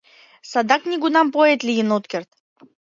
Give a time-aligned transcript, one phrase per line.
[0.51, 2.29] Садак нигунам поэт лийын от керт.